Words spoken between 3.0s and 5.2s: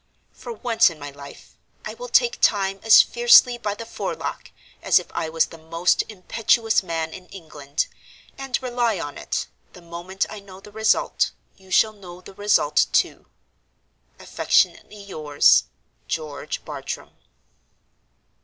fiercely by the forelock as if